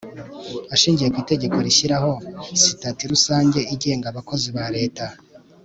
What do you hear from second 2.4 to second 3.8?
sitati rusange